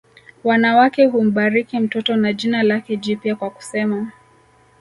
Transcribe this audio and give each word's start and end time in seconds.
Wanawake 0.43 1.05
humbariki 1.05 1.79
mtoto 1.79 2.15
na 2.15 2.33
jina 2.33 2.63
lake 2.63 2.97
jipya 2.97 3.35
kwa 3.35 3.49
kusema 3.49 4.11